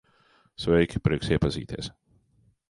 [0.63, 1.91] Sveiki, prieks iepazīties.